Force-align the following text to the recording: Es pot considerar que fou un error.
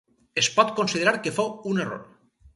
Es 0.41 0.47
pot 0.55 0.71
considerar 0.79 1.13
que 1.27 1.35
fou 1.37 1.53
un 1.75 1.85
error. 1.87 2.03